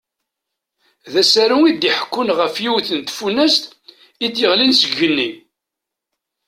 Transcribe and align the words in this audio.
D 1.11 1.13
asaru 1.21 1.59
i 1.69 1.71
d-iḥekkun 1.73 2.29
ɣef 2.39 2.55
yiwet 2.63 2.87
n 2.97 2.99
tfunast 3.01 3.63
i 4.25 4.27
d-yeɣlin 4.27 4.73
seg 4.75 4.91
igenni. 4.93 5.29